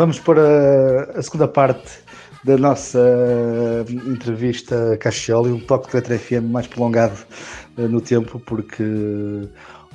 [0.00, 1.98] vamos para a segunda parte
[2.42, 2.98] da nossa
[4.06, 7.18] entrevista a Caxioli, um toque de letra FM mais prolongado
[7.76, 8.82] uh, no tempo, porque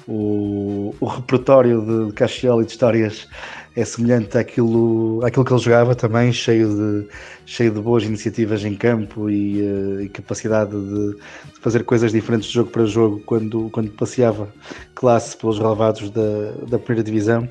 [0.08, 3.28] o, o repertório de, Caxioli de histórias
[3.76, 7.08] é semelhante àquilo, àquilo que ele jogava também, cheio de,
[7.46, 12.48] cheio de boas iniciativas em campo e, uh, e capacidade de, de, fazer coisas diferentes
[12.48, 14.48] de jogo para jogo quando, quando passeava
[14.94, 17.50] classe pelos relevados da, da primeira divisão.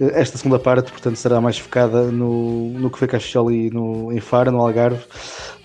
[0.00, 4.20] Uh, esta segunda parte, portanto, será mais focada no, no que foi Caxioli no, em
[4.20, 5.04] Fara, no Algarve,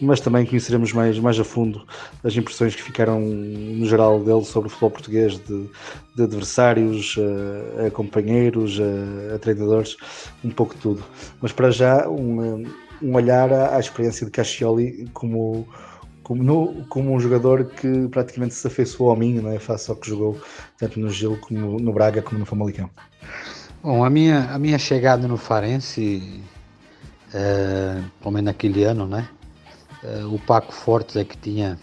[0.02, 1.86] mas também conheceremos mais, mais a fundo
[2.24, 5.70] as impressões que ficaram no geral dele sobre o futebol português, de,
[6.16, 7.16] de adversários,
[7.78, 9.96] a, a companheiros, a, a, treinadores,
[10.44, 11.04] um pouco de tudo.
[11.40, 12.66] Mas para já, um,
[13.02, 15.68] um olhar à, experiência de Cascioli como,
[16.24, 19.60] como, no, como um jogador que praticamente se afeiçoou ao Minho, é?
[19.60, 20.42] face ao que jogou
[20.78, 22.90] tanto no Gil como no Braga como no Famalicão.
[23.84, 26.42] Bom, a minha, a minha chegada no Farense,
[27.34, 29.28] é, pelo menos naquele ano, né?
[30.04, 31.78] É, o Paco Fortes é que tinha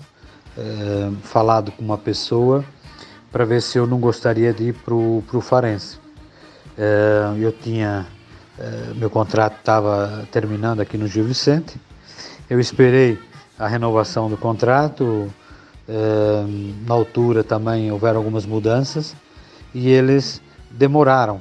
[0.56, 2.64] é, falado com uma pessoa
[3.30, 5.98] para ver se eu não gostaria de ir para o Farense.
[6.76, 8.06] É, eu tinha,
[8.96, 11.78] meu contrato estava terminando aqui no Gil Vicente,
[12.48, 13.18] eu esperei
[13.58, 15.32] a renovação do contrato,
[16.86, 19.14] na altura também houveram algumas mudanças
[19.74, 21.40] e eles demoraram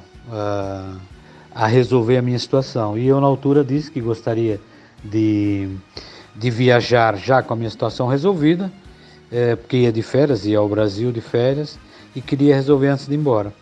[1.54, 2.98] a resolver a minha situação.
[2.98, 4.60] E eu, na altura, disse que gostaria
[5.02, 5.68] de,
[6.38, 8.70] de viajar já com a minha situação resolvida
[9.30, 11.78] é, porque ia de férias, ia ao Brasil de férias
[12.14, 13.52] e queria resolver antes de ir embora.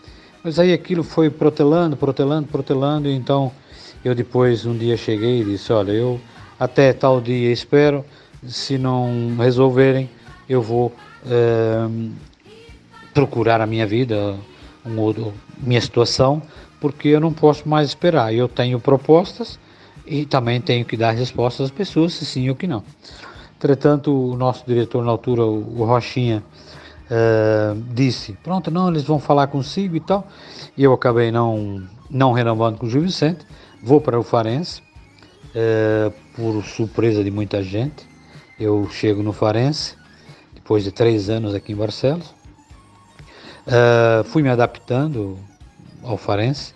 [0.42, 3.50] Mas aí aquilo foi protelando, protelando, protelando, e então
[4.04, 6.20] eu depois um dia cheguei e disse, olha, eu
[6.58, 8.04] até tal dia espero,
[8.46, 10.08] se não resolverem,
[10.48, 10.92] eu vou
[11.28, 11.88] é,
[13.12, 14.36] procurar a minha vida,
[14.84, 16.40] um minha situação,
[16.80, 18.32] porque eu não posso mais esperar.
[18.32, 19.58] Eu tenho propostas
[20.06, 22.82] e também tenho que dar respostas às pessoas, se sim ou que não.
[23.56, 26.42] Entretanto, o nosso diretor na altura, o Rochinha,
[27.10, 30.26] uh, disse: Pronto, não, eles vão falar consigo e tal.
[30.76, 33.44] E eu acabei não, não renovando com o Gil Vicente.
[33.82, 34.82] Vou para o Farense,
[35.54, 38.06] uh, por surpresa de muita gente.
[38.58, 39.96] Eu chego no Farense,
[40.54, 42.34] depois de três anos aqui em Barcelos.
[43.66, 45.38] Uh, fui me adaptando
[46.02, 46.74] ao Farense,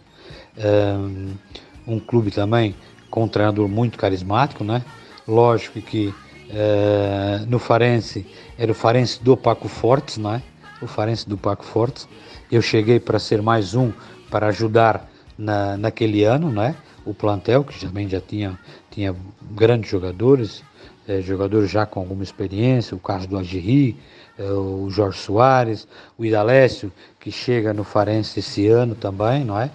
[1.86, 2.74] um clube também
[3.10, 4.82] com um treinador muito carismático, né?
[5.26, 6.14] Lógico que
[6.50, 8.26] Uh, no Farense,
[8.58, 10.42] era o Farense do Paco Fortes, não é?
[10.82, 12.08] O Farense do Paco Fortes.
[12.50, 13.92] Eu cheguei para ser mais um
[14.28, 16.74] para ajudar na, naquele ano, não é?
[17.04, 18.58] O plantel, que também já tinha,
[18.90, 19.14] tinha
[19.52, 20.64] grandes jogadores,
[21.06, 23.96] eh, jogadores já com alguma experiência, o caso do Agirri,
[24.36, 25.86] eh, o Jorge Soares,
[26.18, 29.70] o Idalécio, que chega no Farense esse ano também, não é?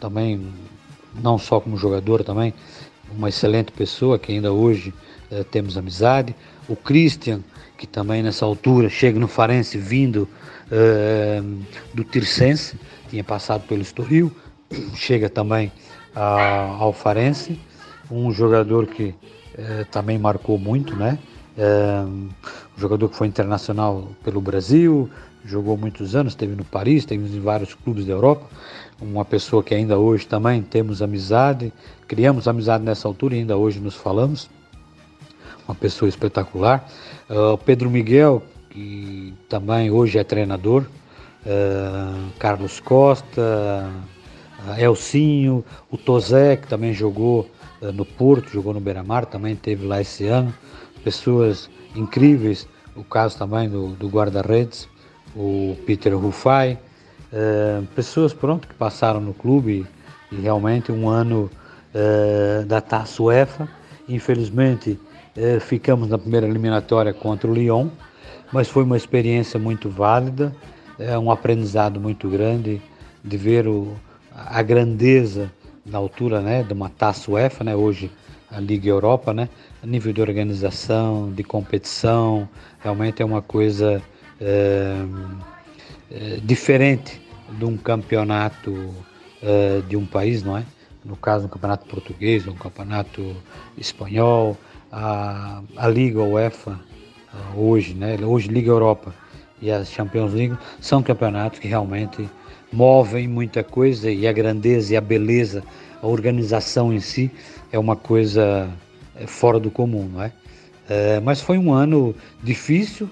[0.00, 0.52] também,
[1.14, 2.54] não só como jogador, também
[3.16, 4.92] uma excelente pessoa que ainda hoje
[5.30, 6.34] eh, temos amizade.
[6.68, 7.40] O Christian,
[7.76, 10.28] que também nessa altura chega no Farense vindo
[10.70, 11.42] eh,
[11.92, 12.78] do Tirsense,
[13.08, 14.32] tinha passado pelo Estoril,
[14.94, 15.70] chega também
[16.14, 17.58] ao Farense,
[18.10, 19.14] um jogador que
[19.56, 21.18] eh, também marcou muito, né?
[21.54, 22.30] um
[22.78, 25.10] jogador que foi internacional pelo Brasil,
[25.44, 28.46] jogou muitos anos, esteve no Paris, esteve em vários clubes da Europa,
[29.00, 31.72] uma pessoa que ainda hoje também temos amizade,
[32.06, 34.48] criamos amizade nessa altura e ainda hoje nos falamos
[35.66, 36.88] uma pessoa espetacular.
[37.28, 43.90] Uh, Pedro Miguel, que também hoje é treinador, uh, Carlos Costa,
[44.66, 47.48] uh, Elcinho, o Tozé, que também jogou
[47.94, 50.54] no Porto, jogou no Beira-Mar, também teve lá esse ano.
[51.02, 54.88] Pessoas incríveis, o caso também do, do guarda-redes,
[55.34, 56.78] o Peter Rufai.
[57.94, 59.86] pessoas pronto, que passaram no clube
[60.30, 61.50] e realmente um ano
[62.66, 63.68] da Taça UEFA.
[64.08, 64.98] Infelizmente,
[65.36, 67.88] é, ficamos na primeira eliminatória contra o Lyon,
[68.52, 70.54] mas foi uma experiência muito válida,
[70.98, 72.82] é um aprendizado muito grande
[73.24, 73.94] de ver o,
[74.34, 75.50] a grandeza
[75.84, 78.10] na altura né, de uma taça UEFA, né, hoje
[78.50, 79.48] a Liga Europa, né,
[79.82, 82.46] a nível de organização, de competição,
[82.80, 84.02] realmente é uma coisa
[86.42, 87.20] diferente
[87.58, 88.94] de um campeonato
[89.42, 90.64] é, de um país, não é?
[91.04, 93.34] No caso, um campeonato português, um campeonato
[93.76, 94.56] espanhol,
[94.90, 96.78] a, a Liga UEFA
[97.56, 98.16] hoje, né?
[98.22, 99.14] Hoje Liga Europa
[99.60, 102.28] e a Champions League são campeonatos que realmente
[102.72, 105.62] movem muita coisa e a grandeza e a beleza,
[106.00, 107.30] a organização em si
[107.70, 108.68] é uma coisa
[109.26, 110.32] fora do comum, não é?
[110.88, 113.08] é mas foi um ano difícil,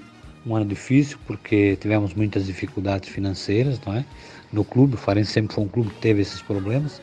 [0.47, 4.05] um ano difícil porque tivemos muitas dificuldades financeiras, não é?
[4.53, 7.01] No clube, o Farense sempre foi um clube que teve esses problemas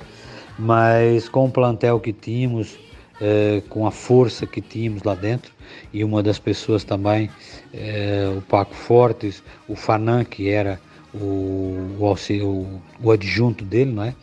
[0.57, 2.77] mas com o plantel que tínhamos,
[3.21, 5.51] é, com a força que tínhamos lá dentro,
[5.93, 7.29] e uma das pessoas também,
[7.73, 10.79] é, o Paco Fortes, o Fanan, que era
[11.13, 14.15] o, o, o adjunto dele, não é?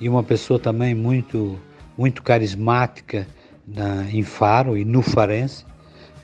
[0.00, 1.58] e uma pessoa também muito,
[1.96, 3.26] muito carismática
[3.66, 5.64] na, em Faro e no Farense,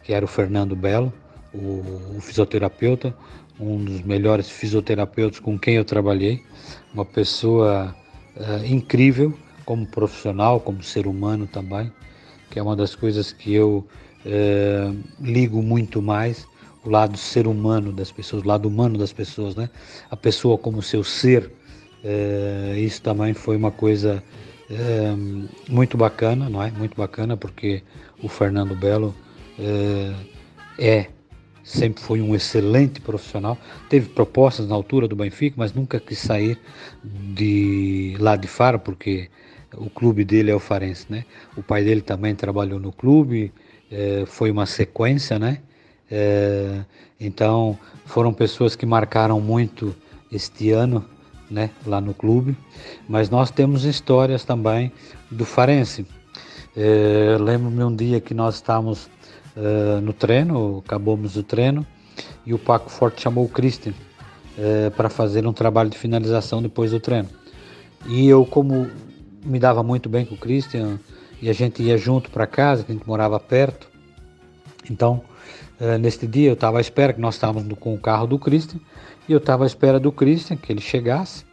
[0.02, 1.12] que era o Fernando Belo,
[1.54, 3.14] o, o fisioterapeuta,
[3.58, 6.42] um dos melhores fisioterapeutas com quem eu trabalhei,
[6.92, 7.94] uma pessoa
[8.36, 9.32] uh, incrível
[9.64, 11.92] como profissional, como ser humano também,
[12.50, 13.86] que é uma das coisas que eu
[14.26, 16.46] uh, ligo muito mais,
[16.84, 19.70] o lado ser humano das pessoas, o lado humano das pessoas, né?
[20.10, 21.50] A pessoa como seu ser,
[22.04, 24.22] uh, isso também foi uma coisa
[25.68, 26.70] muito bacana, não é?
[26.70, 27.82] Muito bacana porque
[28.22, 29.14] o Fernando Belo
[30.78, 31.06] é
[31.64, 33.58] sempre foi um excelente profissional.
[33.88, 36.58] Teve propostas na altura do Benfica, mas nunca quis sair
[37.02, 39.30] de lá de Faro, porque
[39.76, 41.24] o clube dele é o Farense, né?
[41.56, 43.52] O pai dele também trabalhou no clube,
[43.90, 45.58] é, foi uma sequência, né?
[46.10, 46.84] É,
[47.18, 49.96] então foram pessoas que marcaram muito
[50.30, 51.04] este ano,
[51.50, 51.70] né?
[51.86, 52.56] Lá no clube.
[53.08, 54.92] Mas nós temos histórias também
[55.30, 56.06] do Farense.
[56.76, 59.08] É, Lembro-me um dia que nós estávamos
[59.56, 61.86] uh, no treino, acabamos o treino,
[62.46, 66.90] e o Paco Forte chamou o Christian uh, para fazer um trabalho de finalização depois
[66.90, 67.28] do treino.
[68.06, 68.88] E eu, como
[69.44, 70.98] me dava muito bem com o Christian,
[71.40, 73.88] e a gente ia junto para casa, que a gente morava perto,
[74.90, 75.22] então,
[75.80, 78.80] uh, neste dia eu estava à espera, que nós estávamos com o carro do Christian,
[79.28, 81.44] e eu estava à espera do Christian, que ele chegasse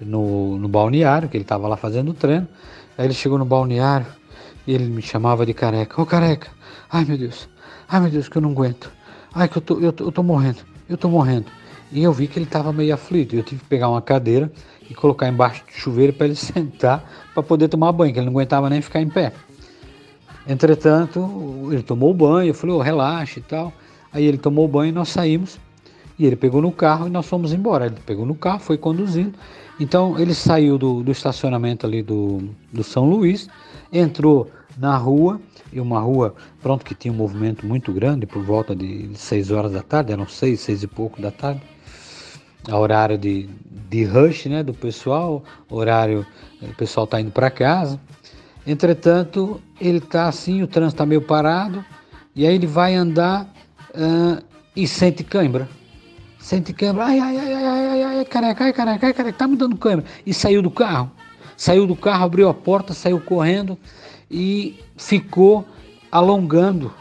[0.00, 2.48] no, no balneário, que ele estava lá fazendo o treino.
[2.96, 4.06] Aí ele chegou no balneário
[4.66, 6.00] e ele me chamava de careca.
[6.00, 6.48] Ô careca,
[6.90, 7.48] Ai meu Deus,
[7.88, 8.90] ai meu Deus, que eu não aguento.
[9.34, 10.58] Ai que eu tô, eu tô, eu tô morrendo,
[10.88, 11.46] eu tô morrendo.
[11.90, 13.34] E eu vi que ele estava meio aflito.
[13.34, 14.50] Eu tive que pegar uma cadeira
[14.88, 18.32] e colocar embaixo do chuveiro para ele sentar para poder tomar banho, que ele não
[18.32, 19.32] aguentava nem ficar em pé.
[20.46, 23.72] Entretanto, ele tomou banho, eu falei, oh, relaxa e tal.
[24.10, 25.58] Aí ele tomou banho e nós saímos.
[26.18, 27.86] E ele pegou no carro e nós fomos embora.
[27.86, 29.34] Ele pegou no carro, foi conduzindo.
[29.78, 33.48] Então ele saiu do, do estacionamento ali do, do São Luís,
[33.92, 35.40] entrou na rua
[35.72, 39.72] e uma rua, pronto, que tinha um movimento muito grande, por volta de 6 horas
[39.72, 41.60] da tarde, eram 6, 6 e pouco da tarde,
[42.70, 43.48] horário de,
[43.88, 46.24] de rush, né, do pessoal, horário,
[46.62, 48.00] o pessoal está indo para casa.
[48.66, 51.84] Entretanto, ele está assim, o trânsito está meio parado,
[52.34, 53.52] e aí ele vai andar
[53.90, 54.42] uh,
[54.76, 55.68] e sente cãibra.
[56.38, 59.56] Sente cãibra, ai, ai, ai, ai, ai, ai, careca, ai, careca, ai, careca, tá me
[59.56, 60.04] dando cãibra.
[60.24, 61.10] E saiu do carro.
[61.56, 63.76] Saiu do carro, abriu a porta, saiu correndo
[64.30, 65.64] e ficou
[66.10, 66.92] alongando,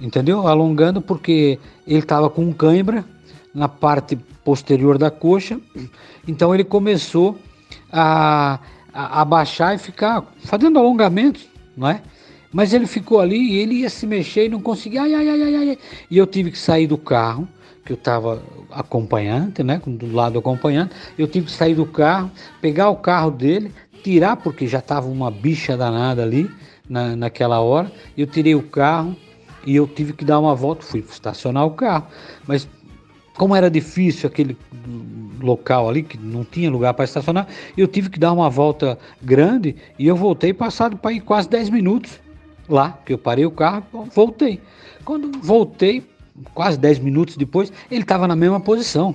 [0.00, 0.46] entendeu?
[0.46, 3.04] Alongando porque ele estava com cãibra
[3.54, 5.60] na parte posterior da coxa,
[6.26, 7.38] então ele começou
[7.90, 8.58] a,
[8.92, 12.02] a, a baixar e ficar fazendo alongamentos, não é?
[12.52, 15.54] Mas ele ficou ali e ele ia se mexer e não conseguia, ai, ai, ai,
[15.54, 15.78] ai.
[16.10, 17.48] E eu tive que sair do carro,
[17.84, 22.90] que eu estava acompanhante, né, do lado acompanhante, eu tive que sair do carro, pegar
[22.90, 23.72] o carro dele,
[24.02, 26.50] tirar, porque já estava uma bicha danada ali
[26.88, 27.90] na, naquela hora.
[28.16, 29.16] Eu tirei o carro
[29.64, 32.06] e eu tive que dar uma volta, fui estacionar o carro.
[32.46, 32.68] Mas
[33.34, 34.56] como era difícil aquele
[35.40, 39.74] local ali, que não tinha lugar para estacionar, eu tive que dar uma volta grande
[39.98, 42.20] e eu voltei passado para ir quase 10 minutos
[42.68, 43.84] lá, que eu parei o carro,
[44.14, 44.60] voltei.
[45.04, 46.06] Quando voltei,
[46.54, 49.14] quase 10 minutos depois, ele estava na mesma posição.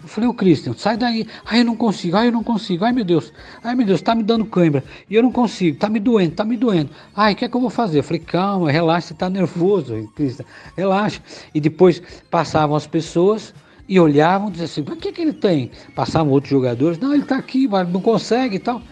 [0.00, 1.26] Eu falei, ô Cristian, sai daí.
[1.44, 2.84] Ai, eu não consigo, ai, eu não consigo.
[2.84, 4.84] Ai, meu Deus, ai, meu Deus, tá me dando cãibra.
[5.10, 6.90] E eu não consigo, tá me doendo, tá me doendo.
[7.14, 7.98] Ai, o que é que eu vou fazer?
[7.98, 10.44] Eu falei, calma, relaxa, você tá nervoso, Cristian,
[10.76, 11.20] relaxa.
[11.52, 12.00] E depois
[12.30, 13.52] passavam as pessoas
[13.88, 15.70] e olhavam, diziam assim, o que é que ele tem?
[15.94, 18.82] Passavam outros jogadores, não, ele tá aqui, mas não consegue e tal.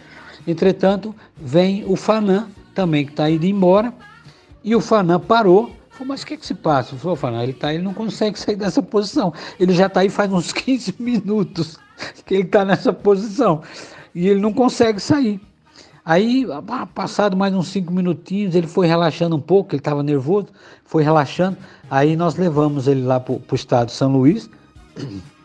[0.46, 3.92] Entretanto, vem o Fanã, também que está indo embora,
[4.64, 6.94] e o Fanã parou Falei, mas o que, que se passa?
[6.94, 9.32] Falei, Fernando, ele, tá, ele não consegue sair dessa posição.
[9.58, 11.78] Ele já está aí faz uns 15 minutos
[12.26, 13.62] que ele está nessa posição.
[14.14, 15.40] E ele não consegue sair.
[16.04, 20.48] Aí, ah, passado mais uns cinco minutinhos, ele foi relaxando um pouco, ele estava nervoso,
[20.84, 21.56] foi relaxando.
[21.90, 24.50] Aí nós levamos ele lá para o estado de São Luís.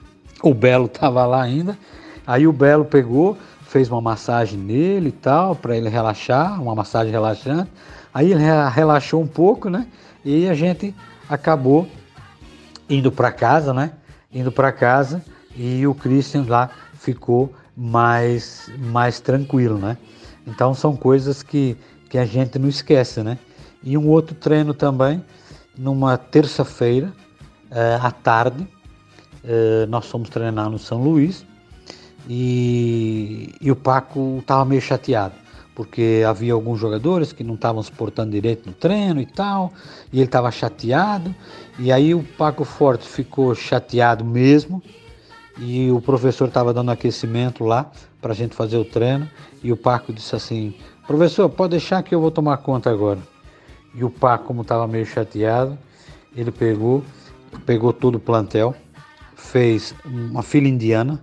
[0.43, 1.77] O Belo estava lá ainda.
[2.25, 7.11] Aí o Belo pegou, fez uma massagem nele e tal, para ele relaxar, uma massagem
[7.11, 7.69] relaxante.
[8.11, 8.41] Aí ele
[8.73, 9.85] relaxou um pouco, né?
[10.23, 10.93] E a gente
[11.29, 11.87] acabou
[12.89, 13.93] indo para casa, né?
[14.31, 15.23] Indo para casa
[15.55, 19.97] e o Christian lá ficou mais, mais tranquilo, né?
[20.45, 21.77] Então são coisas que,
[22.09, 23.37] que a gente não esquece, né?
[23.83, 25.23] E um outro treino também,
[25.77, 27.11] numa terça-feira,
[27.71, 28.67] é, à tarde,
[29.43, 31.45] é, nós fomos treinar no São Luís
[32.29, 35.33] e, e o Paco estava meio chateado.
[35.81, 39.73] Porque havia alguns jogadores que não estavam se portando direito no treino e tal,
[40.13, 41.33] e ele estava chateado,
[41.79, 44.79] e aí o Paco Forte ficou chateado mesmo,
[45.57, 49.27] e o professor estava dando aquecimento lá para a gente fazer o treino,
[49.63, 50.75] e o Paco disse assim,
[51.07, 53.19] professor, pode deixar que eu vou tomar conta agora.
[53.95, 55.75] E o Paco, como estava meio chateado,
[56.35, 57.03] ele pegou,
[57.65, 58.75] pegou todo o plantel,
[59.35, 61.19] fez uma fila indiana,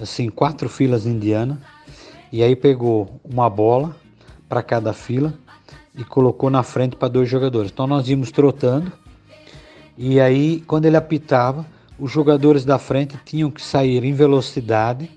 [0.00, 1.58] assim, quatro filas indianas,
[2.32, 3.94] e aí pegou uma bola
[4.48, 5.34] para cada fila
[5.94, 7.70] e colocou na frente para dois jogadores.
[7.70, 8.90] Então nós íamos trotando
[9.98, 11.66] e aí quando ele apitava,
[11.98, 15.10] os jogadores da frente tinham que sair em velocidade,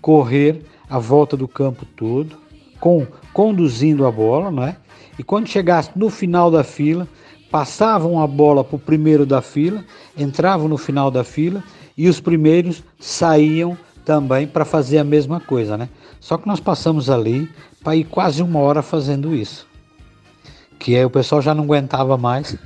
[0.00, 2.36] correr a volta do campo todo,
[2.78, 4.76] com conduzindo a bola, não é?
[5.18, 7.08] E quando chegasse no final da fila,
[7.50, 9.84] passavam a bola para o primeiro da fila,
[10.16, 11.62] entravam no final da fila
[11.96, 15.88] e os primeiros saíam também para fazer a mesma coisa, né?
[16.26, 17.48] Só que nós passamos ali
[17.84, 19.64] para ir quase uma hora fazendo isso.
[20.76, 22.58] Que aí o pessoal já não aguentava mais.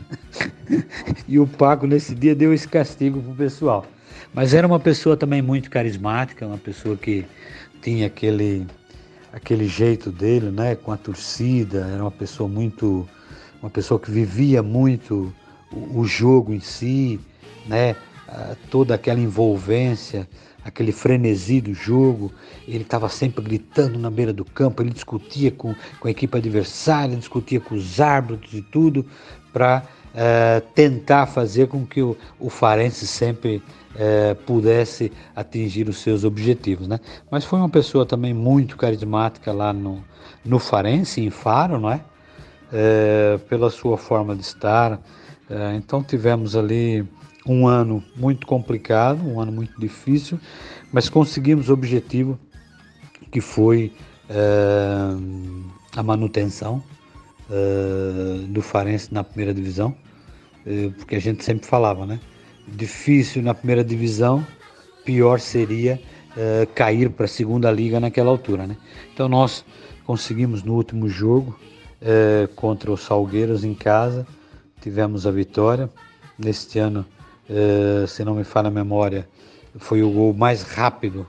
[1.29, 3.85] e o Paco nesse dia deu esse castigo pro pessoal.
[4.33, 7.27] Mas era uma pessoa também muito carismática, uma pessoa que
[7.83, 8.67] tinha aquele
[9.31, 13.07] aquele jeito dele, né, com a torcida, era uma pessoa muito
[13.61, 15.35] uma pessoa que vivia muito
[15.71, 17.21] o, o jogo em si,
[17.67, 17.95] né,
[18.71, 20.27] toda aquela envolvência
[20.65, 22.33] aquele frenesi do jogo,
[22.67, 27.17] ele estava sempre gritando na beira do campo, ele discutia com, com a equipe adversária,
[27.17, 29.05] discutia com os árbitros e tudo,
[29.53, 35.99] para uh, eh, tentar fazer com que o, o Farense sempre uh, pudesse atingir os
[35.99, 36.87] seus objetivos.
[36.87, 37.01] Né?
[37.31, 40.05] Mas foi uma pessoa também muito carismática lá no,
[40.45, 42.01] no Farense, em Faro, não é?
[42.73, 45.01] Uh, pela sua forma de estar.
[45.77, 47.05] então tivemos ali
[47.51, 50.39] um ano muito complicado, um ano muito difícil,
[50.93, 52.39] mas conseguimos o objetivo
[53.33, 53.93] que foi
[54.31, 55.65] uh,
[55.97, 56.81] a manutenção
[57.49, 59.97] uh, do Farense na primeira divisão,
[60.65, 62.21] uh, porque a gente sempre falava, né?
[62.69, 64.47] Difícil na primeira divisão,
[65.05, 66.01] pior seria
[66.77, 68.77] cair para a segunda liga naquela altura, né?
[69.13, 69.65] Então nós
[70.05, 71.59] conseguimos no último jogo
[72.55, 74.25] contra os Salgueiros em casa,
[74.81, 75.91] tivemos a vitória.
[76.39, 77.05] Neste ano
[77.51, 79.29] uh, se não me falha a memória,
[79.79, 81.27] foi o gol mais rápido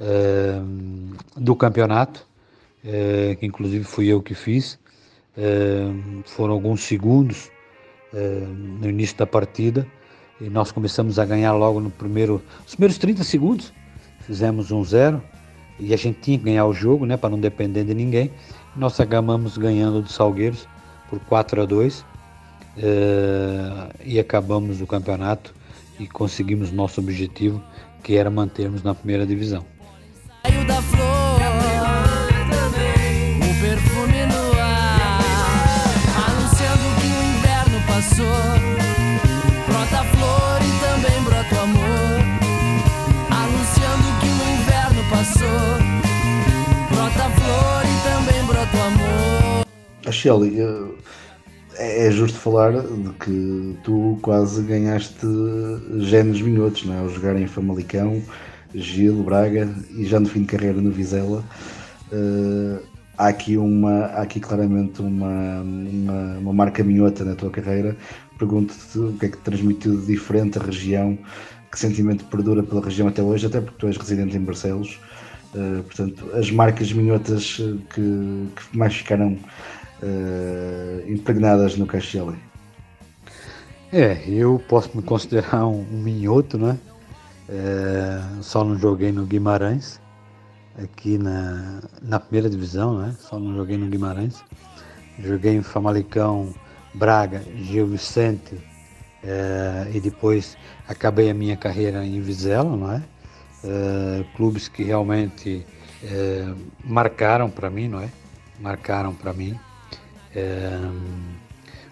[0.00, 2.26] uh, do campeonato,
[2.84, 4.78] uh, que inclusive fui eu que fiz.
[6.26, 7.50] foram alguns segundos
[8.78, 9.86] no início da partida
[10.38, 13.72] e nós começamos a ganhar logo no primeiro, os primeiros 30 segundos.
[14.20, 15.22] Fizemos um zero
[15.78, 18.30] e a gente tinha que ganhar o jogo, né, para não depender de ninguém.
[18.76, 20.68] Nós acabamos ganhando do Salgueiros
[21.08, 22.04] por 4 a 2 uh,
[24.04, 25.54] e acabamos o campeonato
[25.98, 27.62] e conseguimos nosso objetivo,
[28.02, 29.64] que era mantermos na primeira divisão.
[39.66, 42.20] Brota flor e também brota o amor.
[43.30, 45.78] Anunciando que o inverno passou.
[46.90, 49.66] Brota flor e também brota o amor.
[50.04, 51.02] A Shelly, uh
[51.82, 55.26] é, é justo falar de que tu quase ganhaste
[55.98, 56.98] géneros minhotos, não é?
[57.00, 58.22] Ao jogar em Famalicão,
[58.72, 61.44] Gil, Braga e já no fim de carreira no Vizela.
[62.12, 62.80] Uh,
[63.18, 67.96] há aqui uma há aqui claramente uma, uma, uma, marca minhota na tua carreira.
[68.38, 71.18] Pergunto-te o que é que te transmitiu de diferente a região,
[71.70, 75.00] que sentimento perdura pela região até hoje, até porque tu és residente em Barcelos.
[75.52, 77.56] Uh, portanto, as marcas minhotas
[77.92, 79.36] que, que mais ficaram
[80.02, 82.36] uh, impregnadas no Caxiele.
[83.92, 86.78] É, eu posso me considerar um, um minhoto, né?
[87.48, 90.00] É, só não joguei no Guimarães,
[90.82, 93.14] aqui na, na primeira divisão, né?
[93.18, 94.42] Só não joguei no Guimarães.
[95.18, 96.54] Joguei em Famalicão,
[96.94, 98.58] Braga, Gil Vicente
[99.22, 100.56] é, e depois
[100.88, 103.02] acabei a minha carreira em Vizela, não é?
[104.34, 105.64] clubes que realmente
[106.82, 108.08] marcaram para mim, não é?
[108.58, 109.56] Marcaram para mim.
[110.34, 110.78] É,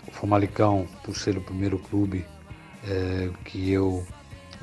[0.09, 2.25] o Famalicão, por ser o primeiro clube
[2.87, 4.07] é, que eu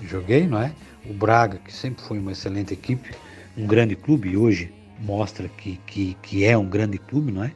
[0.02, 0.72] joguei, não é?
[1.06, 3.12] O Braga, que sempre foi uma excelente equipe,
[3.58, 7.52] um grande clube, e hoje mostra que, que, que é um grande clube, não é?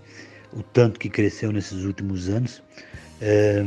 [0.53, 2.61] O tanto que cresceu nesses últimos anos.
[3.19, 3.63] É,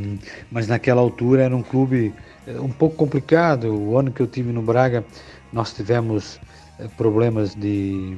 [0.50, 2.12] mas naquela altura era um clube
[2.46, 3.72] é, um pouco complicado.
[3.72, 5.04] O ano que eu tive no Braga,
[5.52, 6.40] nós tivemos
[6.78, 8.16] é, problemas de,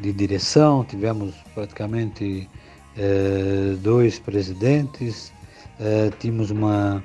[0.00, 2.48] de direção, tivemos praticamente
[3.80, 5.32] dois presidentes,
[5.78, 7.02] eh, tínhamos uma,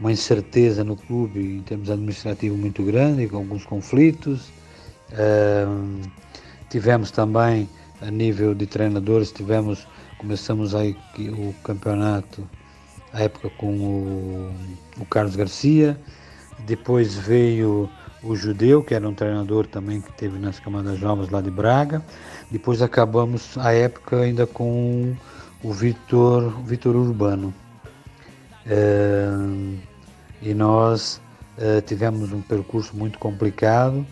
[0.00, 4.50] uma incerteza no clube em termos administrativos muito grande, com alguns conflitos.
[5.12, 5.66] Eh,
[6.68, 7.68] tivemos também
[8.00, 9.86] a nível de treinadores tivemos,
[10.18, 12.46] começamos aí o campeonato,
[13.12, 14.52] a época com o,
[15.00, 15.98] o Carlos Garcia,
[16.66, 17.88] depois veio
[18.22, 22.02] o Judeu, que era um treinador também que teve nas camadas novas lá de Braga.
[22.50, 25.14] Depois acabamos a época ainda com
[25.62, 27.52] o Vitor, Vitor Urbano.
[28.66, 29.28] É,
[30.42, 31.20] e nós
[31.56, 34.06] é, tivemos um percurso muito complicado,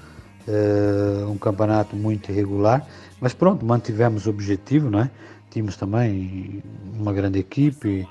[0.46, 2.86] é, um campeonato muito irregular,
[3.20, 5.10] mas pronto, mantivemos o objetivo, né?
[5.50, 6.62] Tínhamos também
[6.98, 8.08] uma grande equipe,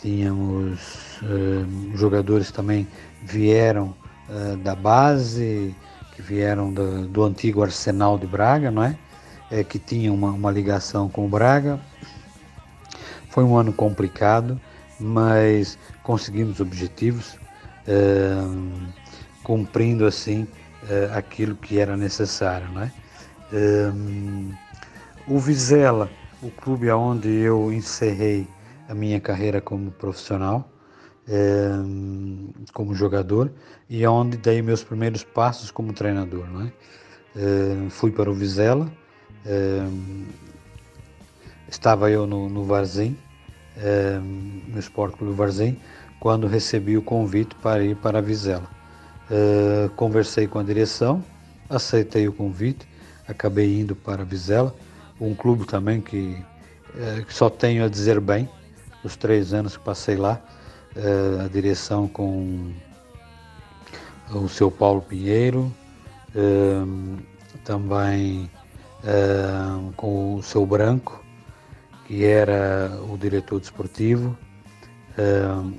[0.00, 1.18] tínhamos
[1.96, 2.86] jogadores também
[3.24, 3.92] vieram
[4.62, 5.74] da base,
[6.14, 8.96] que vieram do, do, antigo Arsenal de Braga, não é?
[9.54, 11.78] É que tinha uma, uma ligação com o Braga.
[13.30, 14.60] Foi um ano complicado,
[14.98, 17.38] mas conseguimos objetivos,
[19.42, 20.46] cumprindo assim
[21.14, 22.92] aquilo que era necessário, não é?
[25.26, 26.10] o Vizela,
[26.42, 28.46] o clube aonde eu encerrei
[28.88, 30.68] a minha carreira como profissional,
[31.26, 31.70] é,
[32.72, 33.50] como jogador
[33.88, 36.46] e onde dei meus primeiros passos como treinador.
[36.48, 36.72] Não é?
[37.36, 38.90] É, fui para o Vizela,
[39.46, 39.86] é,
[41.68, 43.16] estava eu no, no Varzim,
[44.68, 45.76] no Esporte Clube Varzim,
[46.20, 48.68] quando recebi o convite para ir para a Vizela.
[49.96, 51.24] conversei com a direção,
[51.68, 52.88] aceitei o convite,
[53.26, 54.74] acabei indo para a Vizela,
[55.20, 56.42] um clube também que,
[57.26, 58.48] que só tenho a dizer bem,
[59.02, 60.40] os três anos que passei lá,
[61.44, 62.72] a direção com
[64.30, 65.74] o seu Paulo Pinheiro,
[67.64, 68.50] também
[69.96, 71.22] com o seu Branco,
[72.06, 74.36] que era o diretor desportivo,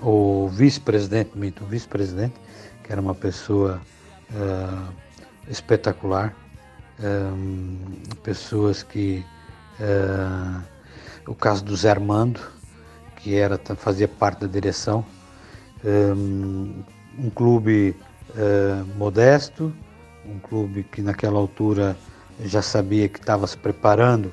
[0.02, 2.36] o vice-presidente, o vice-presidente,
[2.84, 3.82] que era uma pessoa
[5.47, 6.36] espetacular,
[8.23, 9.23] pessoas que
[11.28, 12.39] o caso do Zé Armando,
[13.17, 15.04] que era fazia parte da direção,
[15.84, 16.84] um,
[17.32, 17.95] clube
[18.32, 19.73] uh, modesto,
[20.26, 21.95] um clube que naquela altura
[22.43, 24.26] já sabia que estava se preparando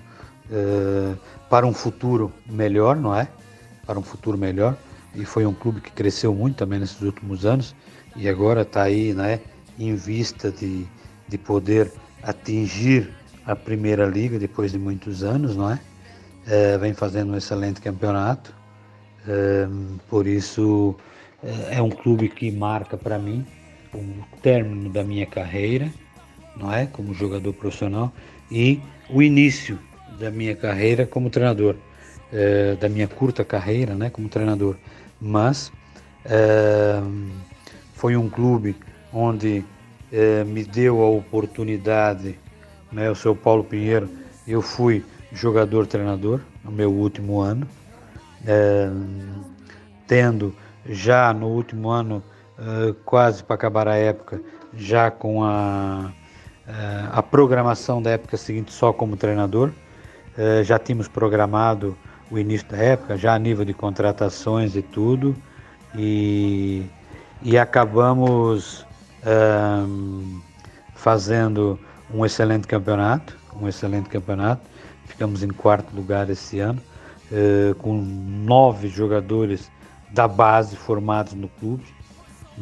[0.50, 1.16] uh,
[1.48, 3.28] para um futuro melhor, não é?
[3.86, 4.76] Para um futuro melhor
[5.14, 7.74] e foi um clube que cresceu muito também nesses últimos anos
[8.16, 9.40] e agora está aí, né?
[9.78, 10.86] Em vista de,
[11.28, 13.10] de poder atingir
[13.44, 15.80] a primeira liga depois de muitos anos, não é?
[16.46, 18.54] é vem fazendo um excelente campeonato
[20.08, 20.96] por isso
[21.70, 23.44] é um clube que marca para mim
[23.94, 25.92] o término da minha carreira,
[26.56, 28.12] não é, como jogador profissional
[28.50, 29.78] e o início
[30.18, 31.76] da minha carreira como treinador,
[32.32, 34.76] é, da minha curta carreira, né, como treinador.
[35.20, 35.72] Mas
[36.24, 37.00] é,
[37.94, 38.76] foi um clube
[39.12, 39.64] onde
[40.12, 42.38] é, me deu a oportunidade,
[42.90, 44.08] né, o seu Paulo Pinheiro,
[44.46, 47.66] eu fui jogador-treinador no meu último ano
[50.06, 52.22] tendo já no último ano,
[53.04, 54.40] quase para acabar a época,
[54.74, 56.10] já com a,
[57.12, 59.70] a programação da época seguinte só como treinador.
[60.36, 61.96] É, já tínhamos programado
[62.30, 65.36] o início da época, já a nível de contratações e tudo,
[65.94, 66.86] e,
[67.42, 68.86] e acabamos
[70.94, 71.78] fazendo
[72.12, 74.62] um excelente campeonato, um excelente campeonato.
[75.04, 76.80] Ficamos em quarto lugar esse ano.
[77.34, 79.70] Eh, com nove jogadores
[80.10, 81.82] da base formados no clube,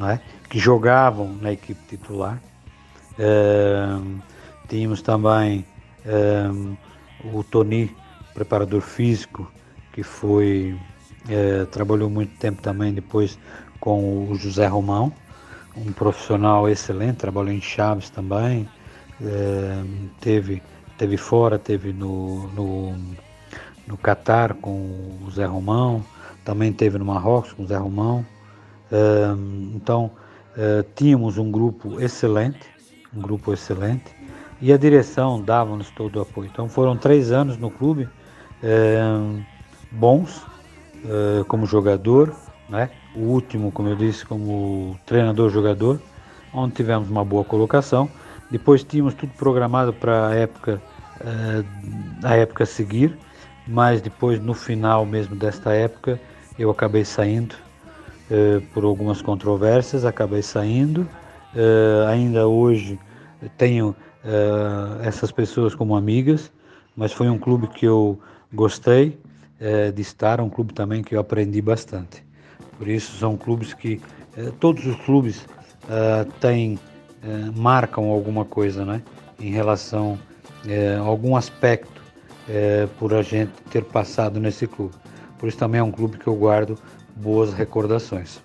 [0.09, 0.21] é?
[0.49, 2.41] que jogavam na equipe titular.
[3.19, 4.21] Uh,
[4.69, 5.65] tínhamos também
[6.07, 6.77] uh,
[7.37, 7.95] o Tony,
[8.35, 9.51] preparador físico,
[9.93, 10.79] que foi
[11.71, 13.39] trabalhou muito tempo também depois
[13.79, 15.13] com o José Romão,
[15.77, 18.67] um profissional excelente, trabalhou em Chaves também,
[20.19, 20.63] teve,
[20.97, 22.97] teve fora, teve no, no
[23.91, 26.05] no Catar com o Zé Romão,
[26.45, 28.25] também teve no Marrocos com o Zé Romão.
[29.75, 30.13] então
[30.53, 32.61] uh, tínhamos um grupo excelente,
[33.15, 34.15] um grupo excelente,
[34.61, 36.49] e a direção dava-nos todo o apoio.
[36.53, 38.05] Então foram três anos no clube
[38.63, 39.43] uh,
[39.91, 40.39] bons
[41.05, 42.35] uh, como jogador,
[42.69, 42.91] né?
[43.15, 46.01] o último, como eu disse, como treinador-jogador,
[46.53, 48.09] onde tivemos uma boa colocação.
[48.51, 50.83] Depois tínhamos tudo programado para a época,
[52.25, 53.17] a época seguir
[53.71, 56.21] mas depois no final mesmo desta época
[56.59, 57.55] eu acabei saindo
[58.73, 61.09] por algumas controvérsias, acabei saindo.
[61.55, 62.99] Uh, ainda hoje
[63.59, 63.89] tenho
[64.25, 66.53] uh, essas pessoas como amigas,
[66.97, 68.19] mas foi um clube que eu
[68.53, 69.19] gostei
[69.95, 72.25] de estar, um clube também que eu aprendi bastante.
[72.79, 74.01] Por isso são clubes que
[74.59, 75.47] todos os clubes
[76.41, 76.79] têm
[77.55, 79.03] marcam alguma coisa, né,
[79.39, 80.19] em relação
[80.67, 82.01] é, algum aspecto
[82.99, 84.95] por a gente ter passado nesse clube.
[85.39, 86.79] Por isso também é um clube que eu guardo
[87.15, 88.41] boas recordações.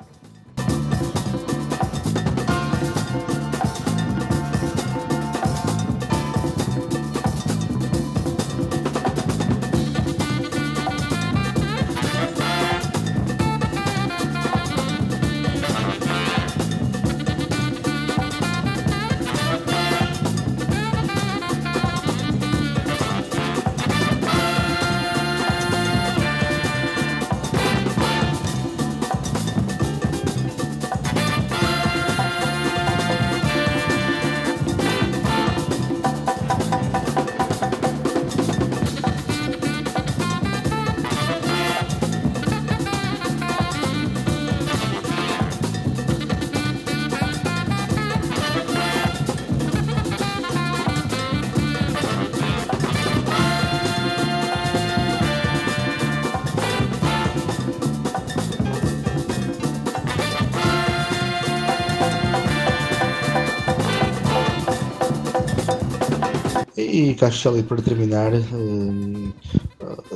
[66.96, 69.34] E Castelli, para terminar, hum,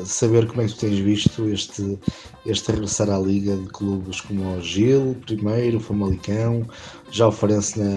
[0.06, 2.00] saber como é que tu tens visto este,
[2.46, 6.66] este regressar à Liga de clubes como o Gil, primeiro, o Famalicão,
[7.12, 7.90] já o Farense na,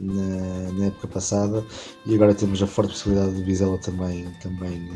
[0.00, 1.64] na, na, época passada
[2.06, 4.90] e agora temos a forte possibilidade de Vizela também, também,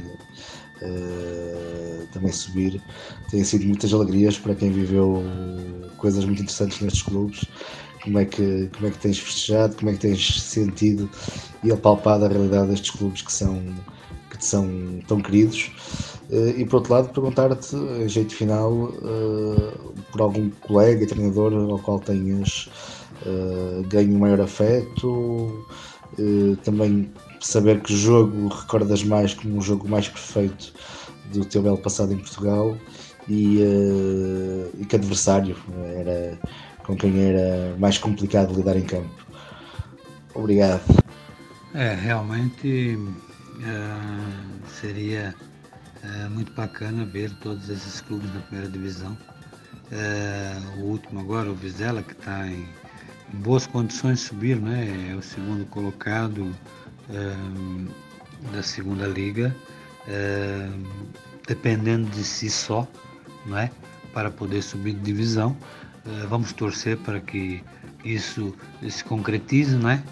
[0.82, 2.82] uh, também subir.
[3.30, 5.22] Têm sido muitas alegrias para quem viveu
[5.98, 7.46] coisas muito interessantes nestes clubes
[8.04, 11.10] como é que, como é que tens festejado, como é que tens sentido
[11.64, 13.60] e apalpado a realidade destes clubes que são,
[14.30, 14.68] que te são
[15.08, 15.72] tão queridos.
[16.30, 19.74] Eh, e por outro lado, perguntar-te, em jeito final, eh,
[20.12, 22.68] por algum colega, treinador ao qual tenhas
[23.24, 25.66] eh, ganho maior afeto,
[26.62, 30.72] também saber que jogo recordas mais como um jogo mais perfeito
[31.32, 32.76] do teu belo passado em Portugal
[33.28, 33.58] e,
[34.78, 35.56] e que adversário
[35.96, 36.38] era
[36.84, 39.10] com quem era mais complicado lidar em campo.
[40.34, 40.82] Obrigado.
[41.74, 45.34] É, realmente uh, seria
[46.04, 49.16] uh, muito bacana ver todos esses clubes na primeira divisão.
[49.90, 52.68] Uh, o último agora, o Vizela, que está em,
[53.32, 55.10] em, boas condições de subir, né?
[55.10, 56.54] é o segundo colocado
[58.50, 59.54] da segunda liga,
[61.46, 62.88] dependendo de si só,
[63.44, 63.70] não é?
[64.14, 65.54] para poder subir de divisão.
[66.06, 67.62] Eh, vamos torcer para que
[68.04, 68.54] isso
[68.88, 70.02] se concretize, né?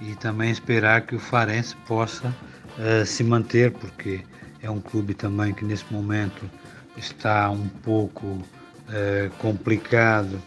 [0.00, 2.28] E também esperar que o Farense possa
[2.78, 4.24] uh, se manter, porque
[4.62, 6.48] é um clube também que nesse momento
[6.96, 10.40] está um pouco uh, complicado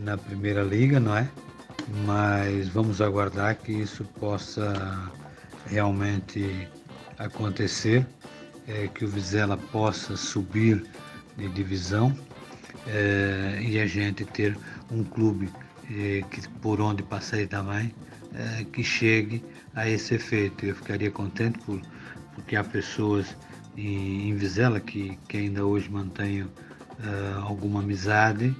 [0.00, 1.28] na primeira liga, não é?
[2.04, 5.10] Mas vamos aguardar que isso possa
[5.66, 6.68] realmente
[7.18, 8.06] acontecer,
[8.68, 10.84] é, que o Vizela possa subir
[11.36, 12.16] de divisão
[12.86, 14.58] é, e a gente ter
[14.90, 15.50] um clube
[15.90, 17.94] é, que por onde passei também
[18.34, 20.64] é, que chegue a esse efeito.
[20.64, 21.80] Eu ficaria contente por,
[22.34, 23.36] porque há pessoas
[23.76, 26.50] em, em Vizela que, que ainda hoje mantenho
[27.46, 28.54] alguma amizade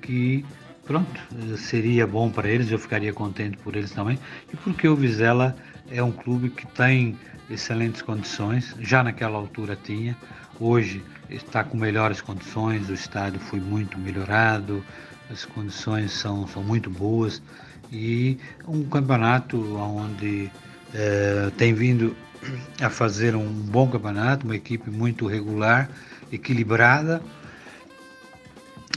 [0.00, 0.44] que
[0.84, 1.20] pronto,
[1.56, 4.18] seria bom para eles, eu ficaria contente por eles também,
[4.52, 5.56] e porque o Vizela
[5.90, 7.16] é um clube que tem
[7.48, 10.16] excelentes condições, já naquela altura tinha,
[10.58, 11.02] hoje
[11.36, 14.84] está com melhores condições, o estádio foi muito melhorado,
[15.30, 17.42] as condições são, são muito boas
[17.90, 20.50] e um campeonato onde
[20.94, 22.16] é, tem vindo
[22.80, 25.88] a fazer um bom campeonato, uma equipe muito regular,
[26.30, 27.22] equilibrada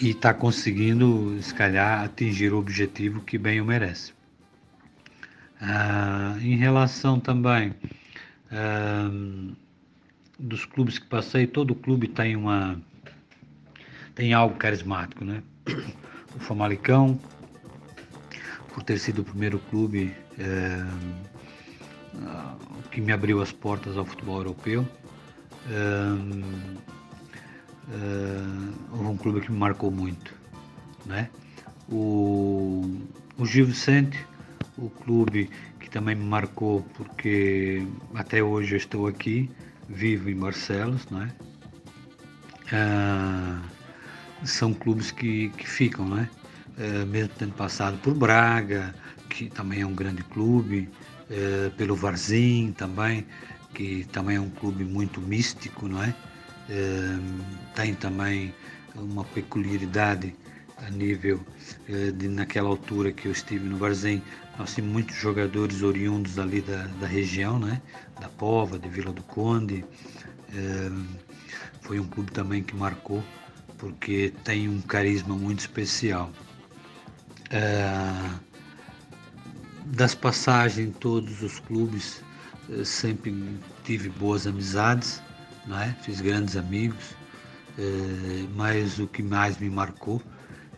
[0.01, 4.13] e está conseguindo, se calhar, atingir o objetivo que bem o merece.
[5.61, 7.73] Ah, em relação também
[8.51, 9.09] ah,
[10.39, 12.79] dos clubes que passei, todo clube tem uma
[14.13, 15.43] tem algo carismático, né?
[16.35, 17.19] O Famalicão,
[18.73, 20.85] por ter sido o primeiro clube é,
[22.91, 24.87] que me abriu as portas ao futebol europeu.
[25.69, 26.55] É,
[27.91, 30.33] é, um clube que me marcou muito,
[31.05, 31.29] né?
[31.89, 32.99] O,
[33.37, 34.17] o Gil Vicente,
[34.77, 39.49] o clube que também me marcou porque até hoje eu estou aqui,
[39.87, 41.31] vivo em Barcelos, não é?
[42.71, 43.61] Ah,
[44.43, 46.29] são clubes que, que ficam, não é?
[46.77, 48.93] Ah, mesmo tendo passado por Braga,
[49.29, 50.89] que também é um grande clube,
[51.29, 53.25] ah, pelo Varzim também,
[53.73, 56.13] que também é um clube muito místico, não é?
[56.69, 57.19] Ah,
[57.75, 58.53] tem também
[58.95, 60.33] uma peculiaridade
[60.77, 61.39] a nível
[61.87, 64.21] de naquela altura que eu estive no Varzém,
[64.57, 67.81] nós tínhamos muitos jogadores oriundos ali da, da região, né?
[68.19, 69.83] Da Pova, de Vila do Conde.
[70.53, 70.91] É,
[71.81, 73.23] foi um clube também que marcou,
[73.77, 76.31] porque tem um carisma muito especial.
[77.49, 77.81] É,
[79.85, 82.23] das passagens em todos os clubes,
[82.83, 85.21] sempre tive boas amizades,
[85.67, 85.95] né?
[86.01, 87.15] fiz grandes amigos,
[87.77, 90.21] é, mas o que mais me marcou,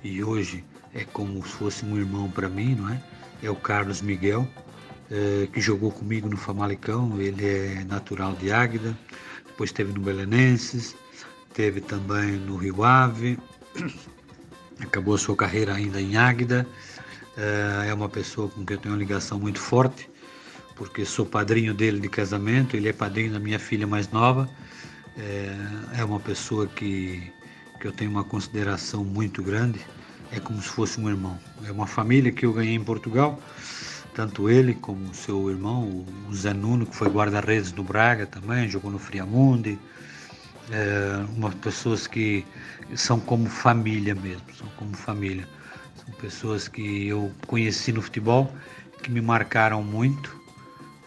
[0.03, 0.63] e hoje
[0.93, 3.01] é como se fosse um irmão para mim, não é?
[3.41, 4.47] É o Carlos Miguel,
[5.09, 8.97] é, que jogou comigo no Famalicão, ele é natural de Águida,
[9.45, 10.95] depois teve no Belenenses,
[11.53, 13.39] teve também no Rio Ave,
[14.79, 16.67] acabou a sua carreira ainda em Águida,
[17.37, 20.09] é, é uma pessoa com quem eu tenho uma ligação muito forte,
[20.75, 24.49] porque sou padrinho dele de casamento, ele é padrinho da minha filha mais nova,
[25.17, 27.31] é, é uma pessoa que,
[27.79, 29.79] que eu tenho uma consideração muito grande,
[30.31, 31.37] é como se fosse um irmão.
[31.65, 33.39] É uma família que eu ganhei em Portugal,
[34.13, 38.91] tanto ele como seu irmão, o Zé Nuno, que foi guarda-redes no Braga também, jogou
[38.91, 39.77] no Friamundi.
[40.69, 42.45] É, umas pessoas que
[42.95, 45.47] são como família mesmo, são como família.
[45.95, 48.53] São pessoas que eu conheci no futebol,
[49.01, 50.35] que me marcaram muito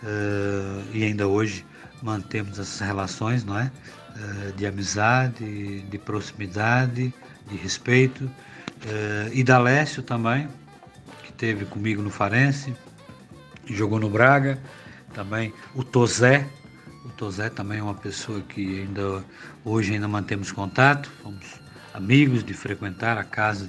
[0.02, 1.66] é, e ainda hoje
[2.02, 3.70] mantemos essas relações, não é?
[4.16, 7.12] é de amizade, de proximidade,
[7.46, 8.30] de respeito
[8.84, 10.48] Uh, e Dalécio também,
[11.22, 12.74] que teve comigo no Farense,
[13.66, 14.58] jogou no Braga,
[15.12, 16.46] também o Tozé,
[17.04, 19.22] o Tozé também é uma pessoa que ainda
[19.64, 21.60] hoje ainda mantemos contato, somos
[21.92, 23.68] amigos de frequentar a casa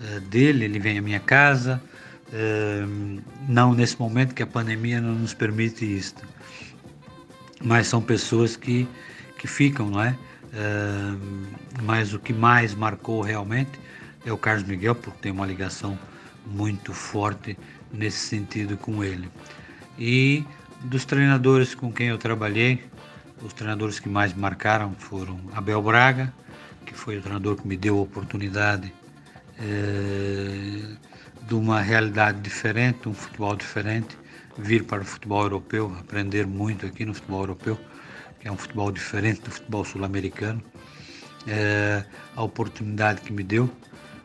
[0.00, 1.82] uh, dele, ele vem à minha casa,
[2.28, 6.16] uh, não nesse momento que a pandemia não nos permite isso,
[7.64, 8.86] mas são pessoas que,
[9.38, 10.16] que ficam, não é?
[11.82, 13.80] mas o que mais marcou realmente
[14.24, 15.98] é o Carlos Miguel, porque tem uma ligação
[16.46, 17.58] muito forte
[17.92, 19.28] nesse sentido com ele.
[19.98, 20.44] E
[20.80, 22.84] dos treinadores com quem eu trabalhei,
[23.42, 26.32] os treinadores que mais marcaram foram Abel Braga,
[26.86, 28.92] que foi o treinador que me deu a oportunidade
[29.58, 30.96] é,
[31.46, 34.16] de uma realidade diferente, um futebol diferente,
[34.58, 37.78] vir para o futebol europeu, aprender muito aqui no futebol europeu,
[38.40, 40.62] que é um futebol diferente do futebol sul-americano.
[41.46, 42.04] É,
[42.36, 43.70] a oportunidade que me deu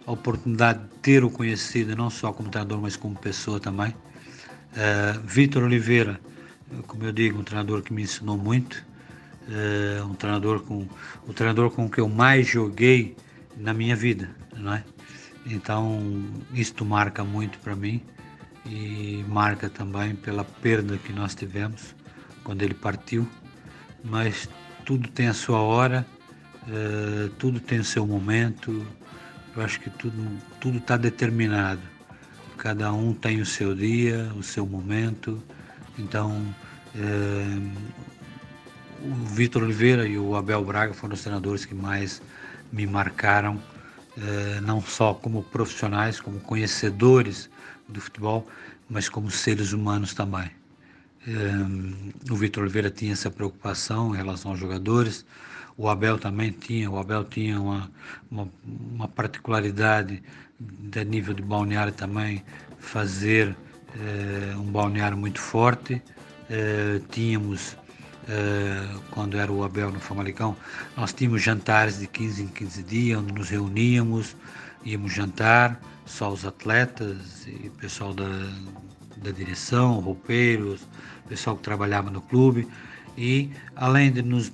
[0.07, 3.89] a oportunidade de ter o conhecido, não só como treinador, mas como pessoa também.
[3.89, 6.19] Uh, Vitor Oliveira,
[6.87, 8.85] como eu digo, um treinador que me ensinou muito,
[9.49, 10.87] uh, um treinador com
[11.27, 13.17] o treinador com que eu mais joguei
[13.57, 14.83] na minha vida, não é?
[15.45, 18.01] Então isto marca muito para mim
[18.65, 21.95] e marca também pela perda que nós tivemos
[22.43, 23.27] quando ele partiu,
[24.03, 24.49] mas
[24.85, 26.05] tudo tem a sua hora,
[26.63, 28.85] uh, tudo tem o seu momento
[29.57, 31.81] eu acho que tudo está determinado.
[32.57, 35.41] Cada um tem o seu dia, o seu momento.
[35.97, 36.45] Então,
[36.95, 37.59] é,
[39.01, 42.21] o Vitor Oliveira e o Abel Braga foram os treinadores que mais
[42.71, 43.59] me marcaram,
[44.15, 47.49] é, não só como profissionais, como conhecedores
[47.89, 48.47] do futebol,
[48.87, 50.51] mas como seres humanos também.
[51.27, 55.25] É, o Vitor Oliveira tinha essa preocupação em relação aos jogadores,
[55.77, 57.91] o Abel também tinha, o Abel tinha uma,
[58.31, 60.23] uma, uma particularidade
[60.59, 62.43] de nível de balneário também,
[62.79, 63.55] fazer
[63.95, 66.01] eh, um balneário muito forte.
[66.49, 67.77] Eh, tínhamos,
[68.27, 70.55] eh, quando era o Abel no Famalicão,
[70.95, 74.35] nós tínhamos jantares de 15 em 15 dias, onde nos reuníamos,
[74.83, 78.29] íamos jantar, só os atletas e o pessoal da,
[79.17, 80.87] da direção, roupeiros,
[81.27, 82.67] pessoal que trabalhava no clube.
[83.17, 84.51] E além de nos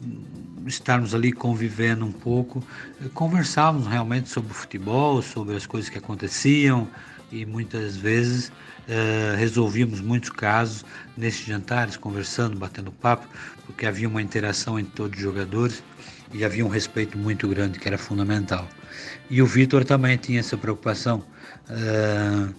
[0.66, 2.64] estarmos ali convivendo um pouco,
[3.02, 6.88] eh, conversávamos realmente sobre o futebol, sobre as coisas que aconteciam
[7.32, 8.52] e muitas vezes
[8.88, 10.86] eh, resolvíamos muitos casos
[11.18, 13.28] nesses jantares, conversando, batendo papo,
[13.66, 15.84] porque havia uma interação entre todos os jogadores
[16.32, 18.68] e havia um respeito muito grande que era fundamental.
[19.30, 21.24] E o Vitor também tinha essa preocupação
[21.70, 22.54] uh,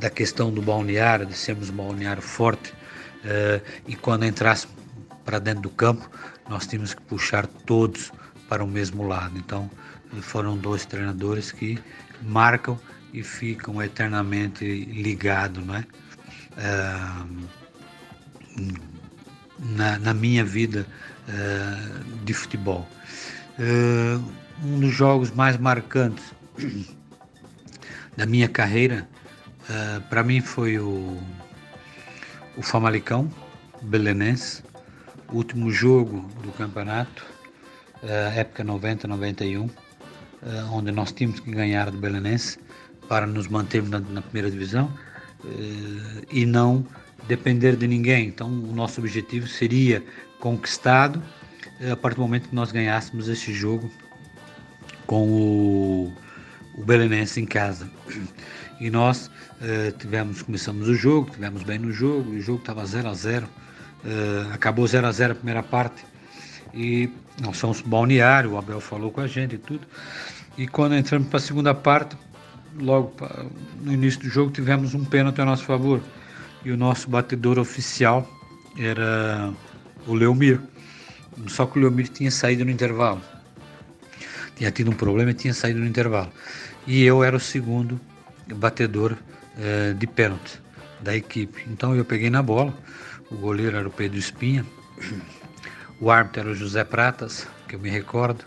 [0.00, 2.72] da questão do balneário, de sermos um balneário forte,
[3.86, 4.77] e quando entrássemos
[5.28, 6.10] para dentro do campo,
[6.48, 8.10] nós tínhamos que puxar todos
[8.48, 9.36] para o mesmo lado.
[9.36, 9.70] Então,
[10.22, 11.78] foram dois treinadores que
[12.22, 12.80] marcam
[13.12, 15.84] e ficam eternamente ligados, não é?
[19.58, 20.86] na, na, minha vida
[21.28, 22.88] uh, de futebol.
[23.58, 24.24] Uh,
[24.64, 26.24] um dos jogos mais marcantes
[28.16, 29.06] da minha carreira,
[30.08, 31.22] para mim, foi o,
[32.56, 33.30] o Famalicão
[33.82, 34.62] Belenense,
[35.32, 37.24] último jogo do campeonato,
[38.02, 39.70] uh, época 90-91,
[40.40, 42.58] eh, onde nós tínhamos que ganhar do Belenense
[43.08, 44.92] para nos manter na, na primeira divisão
[45.44, 46.86] eh, e não
[47.26, 48.28] depender de ninguém.
[48.28, 50.02] Então, o nosso objetivo seria
[50.38, 51.20] conquistado
[51.90, 53.90] a partir do momento que nós ganhássemos esse jogo
[55.06, 56.12] com o,
[56.76, 57.90] o Belenense em casa.
[58.80, 59.28] E nós
[59.98, 63.48] tivemos, começamos o jogo, tivemos bem no jogo, o jogo estava 0 a 0
[64.52, 66.04] acabou 0 a 0 a primeira parte
[66.72, 69.86] e nós somos balneário, o Abel falou com a gente e tudo.
[70.56, 72.16] E quando entramos para a segunda parte,
[72.76, 73.12] logo
[73.80, 76.00] no início do jogo, tivemos um pênalti a nosso favor.
[76.64, 78.28] E o nosso batedor oficial
[78.76, 79.52] era
[80.06, 80.60] o Leomir.
[81.46, 83.22] Só que o Leomir tinha saído no intervalo.
[84.56, 86.32] Tinha tido um problema e tinha saído no intervalo.
[86.86, 88.00] E eu era o segundo
[88.56, 89.16] batedor
[89.56, 90.60] eh, de pênalti
[91.00, 91.64] da equipe.
[91.68, 92.74] Então eu peguei na bola.
[93.30, 94.64] O goleiro era o Pedro Espinha.
[96.00, 98.44] O árbitro era o José Pratas, que eu me recordo.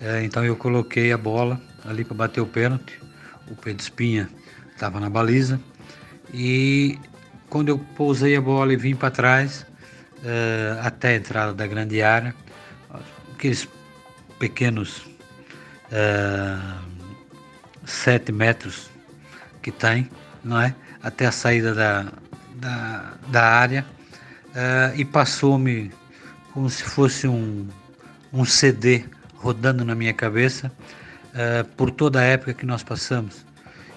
[0.00, 3.00] É, então eu coloquei a bola ali para bater o pênalti.
[3.50, 4.28] O Pedro Espinha
[4.72, 5.60] estava na baliza.
[6.34, 6.98] E
[7.48, 9.66] quando eu pousei a bola e vim para trás,
[10.22, 12.34] é, até a entrada da grande área,
[13.32, 13.68] aqueles
[14.38, 15.06] pequenos
[15.90, 16.58] é,
[17.84, 18.90] sete metros
[19.62, 20.10] que tem,
[20.44, 20.74] não é?
[21.02, 22.06] Até a saída da,
[22.54, 23.95] da, da área.
[24.56, 25.92] É, e passou-me
[26.54, 27.68] como se fosse um,
[28.32, 30.72] um CD rodando na minha cabeça
[31.34, 33.44] uh, por toda a época que nós passamos.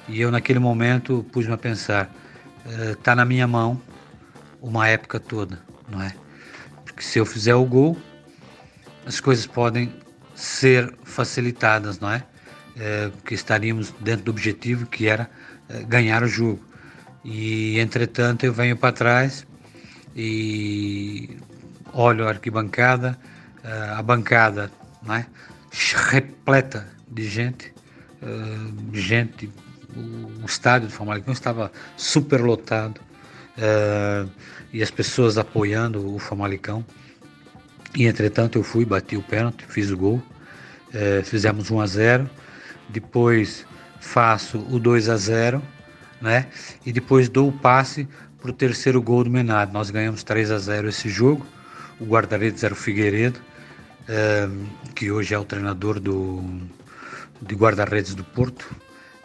[0.10, 2.14] E eu, naquele momento, pus-me a pensar:
[2.92, 3.82] está uh, na minha mão
[4.62, 6.14] uma época toda, não é?
[6.84, 7.98] Porque se eu fizer o gol,
[9.06, 9.96] as coisas podem
[10.36, 12.18] ser facilitadas, não é?
[12.76, 15.30] Uh, porque estaríamos dentro do objetivo que era
[15.88, 16.60] ganhar o jogo.
[17.24, 19.48] E entretanto eu venho para trás
[20.16, 21.38] e
[21.94, 23.18] olho a arquibancada,
[23.64, 24.72] eh, a bancada
[25.04, 25.26] não é?
[26.12, 27.74] repleta de gente,
[28.22, 29.50] eh, gente,
[29.96, 33.00] o estádio do Famalicão estava super lotado
[33.58, 34.26] eh,
[34.74, 36.86] e as pessoas apoiando o Famalicão.
[37.96, 40.22] E entretanto eu fui, bati o pênalti, fiz o gol,
[41.24, 42.30] fizemos 1 a 0,
[42.88, 43.66] depois
[44.00, 45.62] faço o 2 a 0,
[46.22, 46.48] né?
[46.86, 48.08] E depois dou o passe
[48.42, 49.74] para o terceiro gol do Menard.
[49.74, 51.46] Nós ganhamos 3 a 0 esse jogo
[52.00, 53.40] o guarda-redes era o Figueiredo,
[54.08, 56.42] ehm, que hoje é o treinador do,
[57.42, 58.74] de guarda-redes do Porto.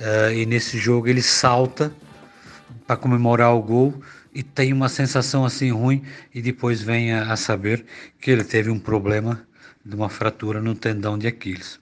[0.00, 1.94] Eh, e nesse jogo ele salta
[2.86, 4.02] para comemorar o gol
[4.34, 6.02] e tem uma sensação assim ruim
[6.34, 7.84] e depois vem a, a, saber
[8.20, 9.40] que ele teve um problema
[9.86, 11.78] de uma fratura no tendão de Aquiles.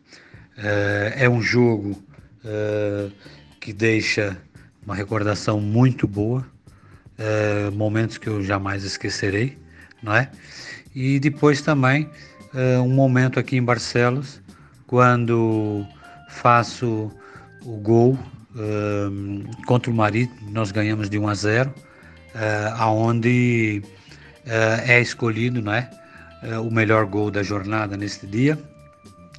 [0.58, 2.02] Eh, é um jogo
[2.44, 3.10] eh,
[3.60, 4.36] que deixa
[4.84, 6.46] uma recordação muito boa,
[7.72, 9.58] momentos que eu jamais esquecerei,
[10.02, 10.30] não é?
[10.94, 12.08] E depois também
[12.52, 14.40] uh, um momento aqui em Barcelos,
[14.86, 15.86] quando
[16.28, 17.10] faço
[17.64, 18.18] o gol
[18.54, 21.74] uh, contra o Marido, nós ganhamos de 1 a 0, uh,
[22.76, 23.82] aonde
[24.44, 25.88] é escolhido não é,
[26.58, 28.58] o melhor gol da jornada neste dia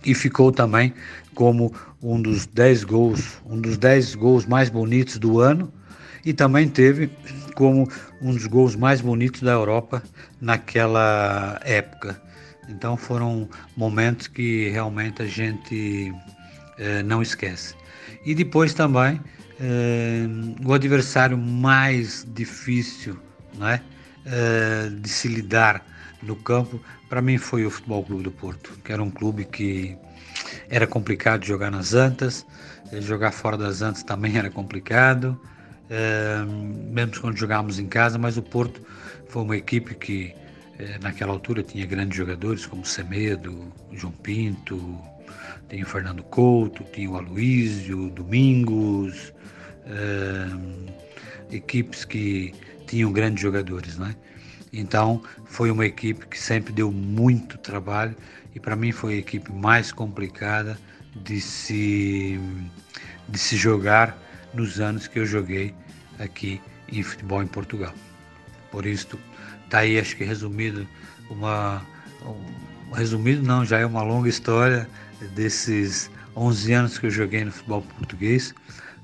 [0.06, 0.94] e ficou também
[1.36, 5.74] como um dos 10 gols, um dos 10 gols mais bonitos do ano
[6.26, 7.10] e também teve
[7.56, 7.88] como
[8.22, 10.02] um dos gols mais bonitos da Europa
[10.40, 12.22] naquela época.
[12.70, 16.14] Então foram momentos que realmente a gente
[16.78, 17.76] eh, não esquece.
[18.26, 19.20] E depois também
[19.60, 20.26] eh,
[20.66, 23.20] o adversário mais difícil
[23.56, 23.82] né,
[25.02, 25.86] de se lidar
[26.22, 29.98] no campo, para mim foi o Futebol Clube do Porto, que era um clube que
[30.70, 32.46] era complicado jogar nas Antas,
[33.02, 35.38] jogar fora das Antas também era complicado
[36.92, 38.82] mesmo quando jogávamos em casa, mas o Porto
[39.28, 40.34] foi uma equipe que
[40.80, 45.00] eh, naquela altura tinha grandes jogadores como Semedo, João Pinto,
[45.70, 49.34] tinha o Fernando Couto, tinha o Aloísio, Domingos,
[51.52, 52.54] equipes que
[52.88, 54.16] tinham grandes jogadores, né?
[54.72, 58.16] Então foi uma equipe que sempre deu muito trabalho
[58.56, 60.78] e para mim foi a equipe mais complicada
[61.16, 62.40] de se,
[63.28, 64.18] de se jogar
[64.54, 65.74] nos anos que eu joguei
[66.20, 67.94] aqui em futebol em Portugal.
[68.72, 69.20] Por isso,
[69.66, 70.88] está aí, acho que resumido,
[71.30, 71.82] uma.
[72.26, 74.88] Um, resumido não, já é uma longa história
[75.36, 78.54] desses 11 anos que eu joguei no futebol português,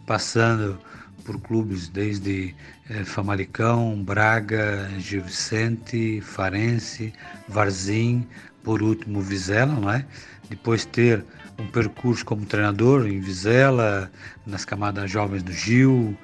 [0.06, 0.80] passando
[1.26, 2.56] por clubes desde
[2.89, 7.14] eh, Famalicão, Braga, Gil Vicente, Farense,
[7.47, 8.28] Varzim,
[8.64, 10.06] por último Vizela, não é?
[10.50, 11.24] Depois ter
[11.60, 14.12] um percurso como treinador em Vizela,
[14.45, 16.18] nas camadas jovens do Gil,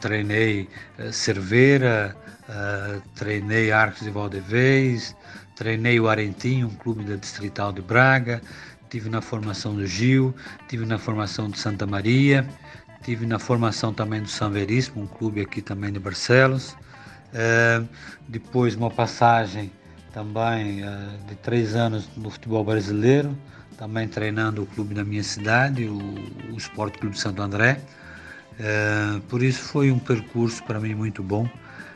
[0.00, 0.68] treinei
[0.98, 2.16] uh, Cerveira,
[2.48, 5.14] uh, treinei Arcos de Valdevez,
[5.56, 8.40] treinei o Arentim, um clube da Distrital de Braga,
[8.88, 10.34] tive na formação do Gil,
[10.68, 12.48] tive na formação de Santa Maria,
[13.02, 16.76] tive na formação também do San Veríssimo, um clube aqui também de Barcelos.
[17.34, 17.82] É,
[18.26, 19.70] depois uma passagem
[20.12, 23.36] também é, de três anos no futebol brasileiro,
[23.78, 25.96] também treinando o clube da minha cidade, o,
[26.52, 27.80] o Esporte Clube Santo André.
[28.58, 31.48] É, por isso foi um percurso para mim muito bom.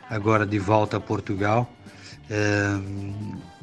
[0.09, 1.71] Agora de volta a Portugal.
[2.31, 2.79] É,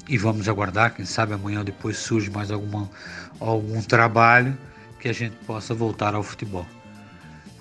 [0.07, 2.89] e vamos aguardar, quem sabe amanhã ou depois surge mais alguma,
[3.39, 4.57] algum trabalho
[4.99, 6.65] que a gente possa voltar ao futebol.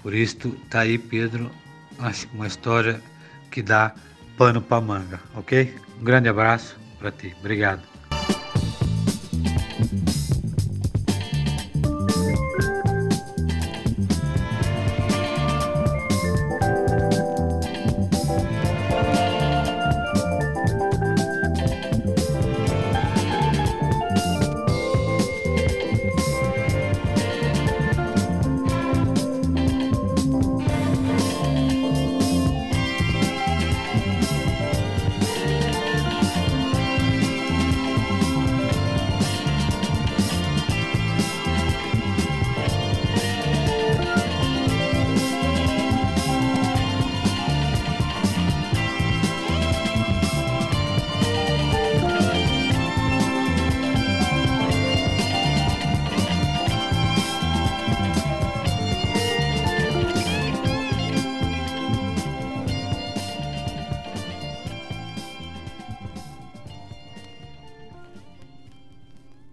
[0.02, 0.36] Por isso,
[0.70, 1.50] tá aí, Pedro,
[1.98, 3.02] acho que uma história
[3.50, 3.94] que dá
[4.38, 5.74] pano para manga, ok?
[6.00, 7.87] Um grande abraço para ti, obrigado.